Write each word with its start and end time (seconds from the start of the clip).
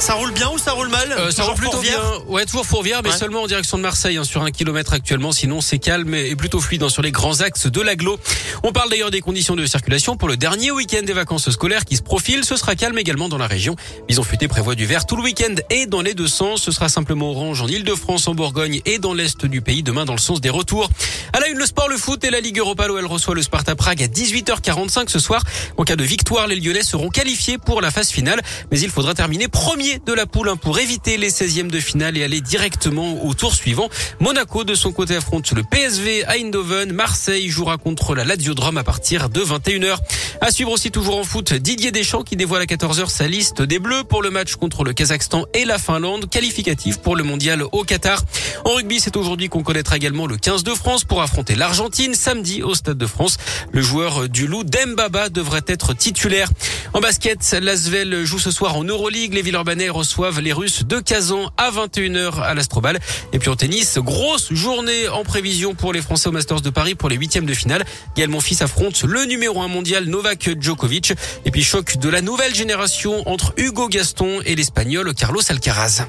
Ça 0.00 0.14
roule 0.14 0.30
bien 0.32 0.48
ou 0.50 0.58
ça 0.58 0.72
roule 0.72 0.88
mal 0.88 1.12
euh, 1.18 1.30
Ça 1.30 1.42
roule 1.42 1.54
plutôt 1.56 1.80
bien. 1.80 1.98
Ouais, 2.28 2.46
toujours 2.46 2.64
Fourvière, 2.64 3.00
mais 3.02 3.10
Ouais. 3.10 3.16
seulement 3.16 3.42
en 3.42 3.46
direction 3.46 3.76
de 3.76 3.82
Marseille, 3.82 4.16
hein, 4.16 4.24
sur 4.24 4.42
un 4.42 4.50
kilomètre 4.50 4.92
actuellement. 4.94 5.32
Sinon, 5.32 5.60
c'est 5.60 5.78
calme 5.78 6.14
et 6.14 6.34
plutôt 6.36 6.60
fluide 6.60 6.82
hein, 6.84 6.88
sur 6.88 7.02
les 7.02 7.10
grands 7.12 7.40
axes 7.40 7.66
de 7.66 7.80
l'agglo. 7.80 8.18
On 8.62 8.72
parle 8.72 8.88
d'ailleurs 8.90 9.10
des 9.10 9.20
conditions 9.20 9.54
de 9.56 9.66
circulation 9.66 10.16
pour 10.16 10.28
le 10.28 10.36
dernier 10.36 10.70
week-end 10.70 11.02
des 11.04 11.12
vacances 11.12 11.50
scolaires 11.50 11.84
qui 11.84 11.96
se 11.96 12.02
profile. 12.02 12.44
Ce 12.44 12.56
sera 12.56 12.74
calme 12.74 12.96
également 12.96 13.28
dans 13.28 13.38
la 13.38 13.46
région. 13.48 13.76
Bison 14.08 14.22
Futé 14.22 14.48
prévoit 14.48 14.74
du 14.76 14.86
vert 14.86 15.04
tout 15.04 15.16
le 15.16 15.22
week-end 15.22 15.54
et 15.68 15.86
dans 15.86 16.00
les 16.00 16.14
deux 16.14 16.28
sens. 16.28 16.62
Ce 16.62 16.70
sera 16.70 16.88
simplement 16.88 17.30
orange 17.32 17.60
en 17.60 17.66
Ile-de-France, 17.66 18.28
en 18.28 18.34
Bourgogne 18.34 18.80
et 18.86 18.98
dans 18.98 19.12
l'est 19.14 19.44
du 19.46 19.60
pays 19.60 19.82
demain 19.82 20.04
dans 20.04 20.14
le 20.14 20.18
sens 20.20 20.40
des 20.40 20.50
retours. 20.50 20.88
À 21.34 21.40
la 21.40 21.48
une, 21.48 21.58
le 21.58 21.66
sport, 21.66 21.88
le 21.88 21.98
foot 21.98 22.22
et 22.24 22.30
la 22.30 22.40
Ligue 22.40 22.58
Europa. 22.58 22.86
L'OL 22.86 23.04
reçoit 23.06 23.34
le 23.34 23.42
Sparta 23.42 23.74
Prague 23.74 24.02
à 24.02 24.06
18h45 24.06 25.08
ce 25.08 25.18
soir. 25.18 25.42
En 25.76 25.82
cas 25.84 25.96
de 25.96 26.04
victoire, 26.04 26.46
les 26.46 26.56
Lyonnais 26.56 26.82
seront 26.82 27.10
qualifiés 27.10 27.58
pour 27.58 27.80
la 27.82 27.90
phase 27.90 28.10
finale. 28.10 28.40
Mais 28.70 28.78
il 28.80 28.90
faudra 28.90 29.12
terminer 29.14 29.48
premier 29.48 29.87
de 29.96 30.12
la 30.12 30.26
poule 30.26 30.50
hein, 30.50 30.56
pour 30.56 30.78
éviter 30.78 31.16
les 31.16 31.30
16e 31.30 31.68
de 31.68 31.80
finale 31.80 32.18
et 32.18 32.24
aller 32.24 32.40
directement 32.40 33.24
au 33.24 33.32
tour 33.32 33.54
suivant. 33.54 33.88
Monaco, 34.20 34.64
de 34.64 34.74
son 34.74 34.92
côté, 34.92 35.16
affronte 35.16 35.52
le 35.52 35.62
PSV 35.62 36.24
à 36.26 36.36
Eindhoven. 36.36 36.92
Marseille 36.92 37.48
jouera 37.48 37.78
contre 37.78 38.14
la 38.14 38.24
Lazio 38.24 38.54
à 38.58 38.84
partir 38.84 39.30
de 39.30 39.40
21h. 39.40 39.96
À 40.40 40.50
suivre 40.50 40.70
aussi 40.70 40.90
toujours 40.90 41.18
en 41.18 41.24
foot, 41.24 41.54
Didier 41.54 41.90
Deschamps 41.90 42.22
qui 42.22 42.36
dévoile 42.36 42.62
à 42.62 42.66
14h 42.66 43.08
sa 43.08 43.26
liste 43.26 43.62
des 43.62 43.78
Bleus 43.78 44.04
pour 44.04 44.22
le 44.22 44.30
match 44.30 44.56
contre 44.56 44.84
le 44.84 44.92
Kazakhstan 44.92 45.46
et 45.54 45.64
la 45.64 45.78
Finlande, 45.78 46.28
qualificatif 46.28 46.98
pour 46.98 47.16
le 47.16 47.24
mondial 47.24 47.62
au 47.72 47.84
Qatar. 47.84 48.22
En 48.64 48.74
rugby, 48.74 49.00
c'est 49.00 49.16
aujourd'hui 49.16 49.48
qu'on 49.48 49.62
connaîtra 49.62 49.96
également 49.96 50.26
le 50.26 50.36
15 50.36 50.64
de 50.64 50.74
France 50.74 51.04
pour 51.04 51.22
affronter 51.22 51.54
l'Argentine 51.54 52.14
samedi 52.14 52.62
au 52.62 52.74
Stade 52.74 52.98
de 52.98 53.06
France. 53.06 53.38
Le 53.72 53.80
joueur 53.80 54.28
du 54.28 54.46
Loup, 54.46 54.64
Dembaba, 54.64 55.28
devrait 55.28 55.64
être 55.66 55.94
titulaire. 55.94 56.50
En 56.94 57.00
basket, 57.00 57.56
l'Asvel 57.60 58.24
joue 58.24 58.38
ce 58.38 58.50
soir 58.50 58.76
en 58.76 58.84
Euroleague. 58.84 59.34
Les 59.34 59.42
Villeurbanais 59.42 59.90
reçoivent 59.90 60.40
les 60.40 60.52
Russes 60.52 60.84
de 60.84 61.00
Kazan 61.00 61.50
à 61.56 61.70
21h 61.70 62.40
à 62.40 62.54
l'Astrobal. 62.54 62.98
Et 63.32 63.38
puis 63.38 63.50
en 63.50 63.56
tennis, 63.56 63.98
grosse 63.98 64.52
journée 64.52 65.08
en 65.08 65.22
prévision 65.22 65.74
pour 65.74 65.92
les 65.92 66.00
Français 66.00 66.28
au 66.28 66.32
Masters 66.32 66.62
de 66.62 66.70
Paris 66.70 66.94
pour 66.94 67.08
les 67.08 67.16
huitièmes 67.16 67.46
de 67.46 67.54
finale. 67.54 67.84
Gaël 68.16 68.30
Monfils 68.30 68.62
affronte 68.62 69.02
le 69.02 69.24
numéro 69.26 69.60
un 69.60 69.68
mondial 69.68 70.06
Novak 70.06 70.50
Djokovic. 70.58 71.12
Et 71.44 71.50
puis 71.50 71.62
choc 71.62 71.98
de 71.98 72.08
la 72.08 72.22
nouvelle 72.22 72.54
génération 72.54 73.28
entre 73.28 73.52
Hugo 73.58 73.88
Gaston 73.88 74.40
et 74.46 74.54
l'Espagnol 74.54 75.12
Carlos 75.14 75.42
Alcaraz. 75.48 76.06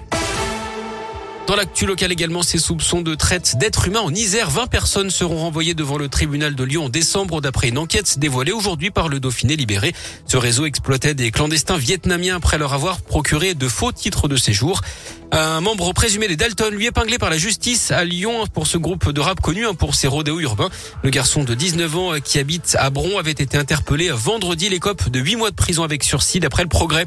Dans 1.50 1.55
l'actu 1.55 1.88
local 1.88 2.11
également, 2.11 2.44
ces 2.44 2.59
soupçons 2.59 3.02
de 3.02 3.16
traite 3.16 3.58
d'êtres 3.58 3.88
humains 3.88 4.02
en 4.02 4.14
Isère. 4.14 4.52
20 4.52 4.67
personnes 4.67 5.09
seront 5.09 5.38
renvoyées 5.38 5.73
devant 5.73 5.97
le 5.97 6.08
tribunal 6.08 6.53
de 6.53 6.64
Lyon 6.64 6.86
en 6.86 6.89
décembre 6.89 7.41
d'après 7.41 7.69
une 7.69 7.80
enquête 7.80 8.19
dévoilée 8.19 8.52
aujourd'hui 8.52 8.91
par 8.91 9.09
le 9.09 9.19
Dauphiné 9.19 9.56
libéré. 9.56 9.95
Ce 10.28 10.38
réseau 10.38 10.67
exploitait 10.67 11.16
des 11.16 11.31
clandestins 11.31 11.75
vietnamiens 11.75 12.36
après 12.36 12.59
leur 12.59 12.75
avoir 12.75 13.02
procuré 13.02 13.56
de 13.56 13.67
faux 13.67 13.91
titres 13.91 14.28
de 14.28 14.36
séjour. 14.36 14.81
Un 15.31 15.61
membre 15.61 15.94
présumé 15.94 16.27
des 16.27 16.35
Dalton 16.35 16.73
lui 16.73 16.88
épinglé 16.88 17.19
par 17.19 17.30
la 17.30 17.38
justice 17.38 17.91
à 17.91 18.03
Lyon 18.03 18.45
pour 18.52 18.66
ce 18.66 18.80
groupe 18.80 19.11
de 19.11 19.22
rap 19.22 19.39
connu 19.41 19.67
hein, 19.67 19.75
pour 19.75 19.94
ses 19.94 20.08
rodéos 20.08 20.39
urbains. 20.39 20.69
Le 21.03 21.11
garçon 21.11 21.44
de 21.44 21.53
19 21.53 21.95
ans 21.97 22.13
euh, 22.13 22.19
qui 22.19 22.39
habite 22.39 22.75
à 22.80 22.89
Bron 22.89 23.19
avait 23.19 23.31
été 23.31 23.55
interpellé 23.55 24.09
vendredi. 24.11 24.69
L'écope 24.69 25.09
de 25.09 25.19
8 25.19 25.35
mois 25.35 25.52
de 25.52 25.55
prison 25.55 25.83
avec 25.83 26.03
sursis 26.03 26.39
d'après 26.39 26.63
le 26.63 26.69
progrès. 26.69 27.05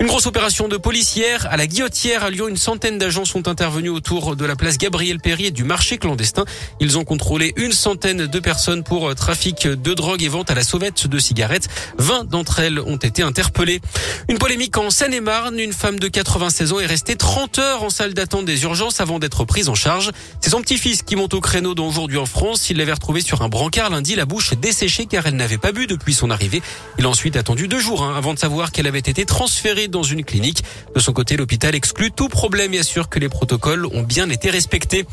Une 0.00 0.06
grosse 0.06 0.26
opération 0.26 0.68
de 0.68 0.76
policière 0.76 1.46
à 1.50 1.56
la 1.56 1.66
Guillotière 1.66 2.24
à 2.24 2.30
Lyon. 2.30 2.48
Une 2.48 2.58
centaine 2.58 2.98
d'agents 2.98 3.24
sont 3.24 3.48
intervenus 3.48 3.92
autour 3.92 4.36
de 4.36 4.44
la 4.44 4.54
place 4.54 4.76
Gabriel 4.76 5.18
Péry 5.18 5.46
et 5.46 5.50
du 5.50 5.64
marché 5.64 5.96
clandestin. 5.96 6.44
Ils 6.78 6.98
ont 6.98 7.04
contrôlé 7.04 7.54
une 7.56 7.72
centaine 7.72 8.26
de 8.26 8.38
personnes 8.38 8.84
pour 8.84 9.08
euh, 9.08 9.14
trafic 9.14 9.66
de 9.66 9.94
drogue 9.94 10.22
et 10.22 10.28
vente 10.28 10.50
à 10.50 10.54
la 10.54 10.62
sauvette 10.62 11.06
de 11.06 11.18
cigarettes. 11.18 11.68
20 11.96 12.28
d'entre 12.28 12.58
elles 12.58 12.80
ont 12.80 12.96
été 12.96 13.22
interpellées. 13.22 13.80
Une 14.28 14.36
polémique 14.38 14.76
en 14.76 14.90
Seine-et-Marne. 14.90 15.58
Une 15.58 15.72
femme 15.72 15.98
de 15.98 16.08
96 16.08 16.74
ans 16.74 16.80
est 16.80 16.86
restée 16.86 17.16
30 17.16 17.60
heures 17.60 17.61
en 17.62 17.90
salle 17.90 18.14
d'attente 18.14 18.44
des 18.44 18.64
urgences 18.64 19.00
avant 19.00 19.18
d'être 19.18 19.44
prise 19.44 19.68
en 19.68 19.74
charge. 19.74 20.10
C'est 20.40 20.50
son 20.50 20.60
petit-fils 20.60 21.02
qui 21.02 21.16
monte 21.16 21.34
au 21.34 21.40
créneau 21.40 21.74
dont 21.74 21.88
aujourd'hui 21.88 22.18
en 22.18 22.26
France. 22.26 22.70
Il 22.70 22.78
l'avait 22.78 22.92
retrouvée 22.92 23.20
sur 23.20 23.42
un 23.42 23.48
brancard 23.48 23.90
lundi, 23.90 24.14
la 24.14 24.24
bouche 24.24 24.54
desséchée 24.54 25.06
car 25.06 25.26
elle 25.26 25.36
n'avait 25.36 25.58
pas 25.58 25.72
bu 25.72 25.86
depuis 25.86 26.14
son 26.14 26.30
arrivée. 26.30 26.62
Il 26.98 27.06
a 27.06 27.08
ensuite 27.08 27.36
attendu 27.36 27.68
deux 27.68 27.78
jours 27.78 28.02
hein, 28.02 28.14
avant 28.16 28.34
de 28.34 28.38
savoir 28.38 28.72
qu'elle 28.72 28.86
avait 28.86 28.98
été 28.98 29.24
transférée 29.24 29.88
dans 29.88 30.02
une 30.02 30.24
clinique. 30.24 30.62
De 30.94 31.00
son 31.00 31.12
côté, 31.12 31.36
l'hôpital 31.36 31.74
exclut 31.74 32.10
tout 32.10 32.28
problème 32.28 32.74
et 32.74 32.78
assure 32.78 33.08
que 33.08 33.18
les 33.18 33.28
protocoles 33.28 33.86
ont 33.86 34.02
bien 34.02 34.28
été 34.28 34.50
respectés. 34.50 35.06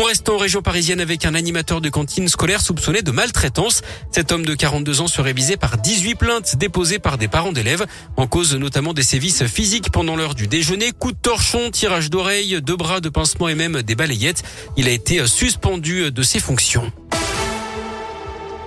On 0.00 0.04
reste 0.04 0.28
en 0.28 0.36
région 0.36 0.62
parisienne 0.62 1.00
avec 1.00 1.24
un 1.24 1.34
animateur 1.34 1.80
de 1.80 1.88
cantine 1.88 2.28
scolaire 2.28 2.60
soupçonné 2.60 3.02
de 3.02 3.10
maltraitance. 3.10 3.82
Cet 4.12 4.30
homme 4.30 4.46
de 4.46 4.54
42 4.54 5.00
ans 5.00 5.08
serait 5.08 5.32
visé 5.32 5.56
par 5.56 5.76
18 5.76 6.14
plaintes 6.14 6.56
déposées 6.56 7.00
par 7.00 7.18
des 7.18 7.26
parents 7.26 7.50
d'élèves, 7.50 7.84
en 8.16 8.28
cause 8.28 8.54
notamment 8.54 8.92
des 8.92 9.02
sévices 9.02 9.44
physiques 9.46 9.90
pendant 9.90 10.14
l'heure 10.14 10.36
du 10.36 10.46
déjeuner, 10.46 10.92
coups 10.92 11.14
de 11.14 11.18
torchon, 11.20 11.72
tirage 11.72 12.10
d'oreilles, 12.10 12.62
de 12.62 12.74
bras, 12.74 13.00
de 13.00 13.08
pincement 13.08 13.48
et 13.48 13.56
même 13.56 13.82
des 13.82 13.96
balayettes. 13.96 14.44
Il 14.76 14.86
a 14.86 14.92
été 14.92 15.26
suspendu 15.26 16.12
de 16.12 16.22
ses 16.22 16.38
fonctions. 16.38 16.92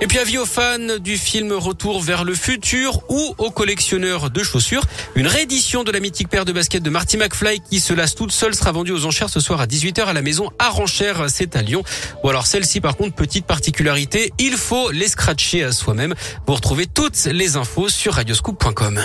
Et 0.03 0.07
puis 0.07 0.17
avis 0.17 0.39
aux 0.39 0.47
fans 0.47 0.97
du 0.99 1.15
film 1.15 1.53
Retour 1.53 2.01
vers 2.01 2.23
le 2.23 2.33
futur 2.33 3.03
ou 3.07 3.35
aux 3.37 3.51
collectionneurs 3.51 4.31
de 4.31 4.41
chaussures, 4.41 4.83
une 5.13 5.27
réédition 5.27 5.83
de 5.83 5.91
la 5.91 5.99
mythique 5.99 6.27
paire 6.27 6.43
de 6.43 6.51
baskets 6.51 6.81
de 6.81 6.89
Marty 6.89 7.17
McFly 7.17 7.61
qui 7.61 7.79
se 7.79 7.93
lasse 7.93 8.15
toute 8.15 8.31
seule 8.31 8.55
sera 8.55 8.71
vendue 8.71 8.93
aux 8.93 9.05
enchères 9.05 9.29
ce 9.29 9.39
soir 9.39 9.61
à 9.61 9.67
18h 9.67 10.05
à 10.05 10.13
la 10.13 10.23
maison 10.23 10.49
Aranchère, 10.57 11.25
c'est 11.29 11.55
à 11.55 11.61
Lyon. 11.61 11.83
Bon 12.23 12.29
alors 12.29 12.47
celle-ci 12.47 12.81
par 12.81 12.97
contre, 12.97 13.13
petite 13.13 13.45
particularité, 13.45 14.33
il 14.39 14.53
faut 14.53 14.89
les 14.89 15.07
scratcher 15.07 15.63
à 15.63 15.71
soi-même. 15.71 16.15
Vous 16.47 16.55
retrouvez 16.55 16.87
toutes 16.87 17.23
les 17.25 17.55
infos 17.55 17.87
sur 17.87 18.15
radioscoop.com. 18.15 18.99